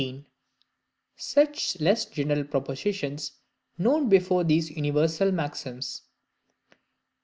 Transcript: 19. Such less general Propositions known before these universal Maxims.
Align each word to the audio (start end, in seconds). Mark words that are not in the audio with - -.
19. 0.01 0.25
Such 1.15 1.79
less 1.79 2.05
general 2.05 2.43
Propositions 2.43 3.33
known 3.77 4.09
before 4.09 4.43
these 4.43 4.71
universal 4.71 5.31
Maxims. 5.31 6.01